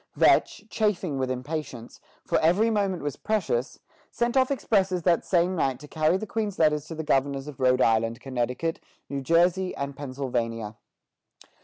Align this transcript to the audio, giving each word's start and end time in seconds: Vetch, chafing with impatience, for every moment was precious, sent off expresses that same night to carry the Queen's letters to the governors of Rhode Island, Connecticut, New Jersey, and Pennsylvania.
Vetch, 0.15 0.63
chafing 0.67 1.19
with 1.19 1.29
impatience, 1.29 2.01
for 2.25 2.39
every 2.39 2.71
moment 2.71 3.03
was 3.03 3.17
precious, 3.17 3.77
sent 4.09 4.35
off 4.35 4.49
expresses 4.49 5.03
that 5.03 5.23
same 5.23 5.55
night 5.55 5.79
to 5.79 5.87
carry 5.87 6.17
the 6.17 6.25
Queen's 6.25 6.57
letters 6.57 6.87
to 6.87 6.95
the 6.95 7.03
governors 7.03 7.47
of 7.47 7.59
Rhode 7.59 7.81
Island, 7.83 8.19
Connecticut, 8.19 8.79
New 9.09 9.21
Jersey, 9.21 9.75
and 9.75 9.95
Pennsylvania. 9.95 10.75